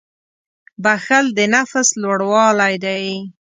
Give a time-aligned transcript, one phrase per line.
[0.83, 3.03] •بښل د نفس لوړوالی دی.